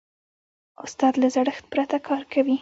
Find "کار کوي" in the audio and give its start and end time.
2.07-2.57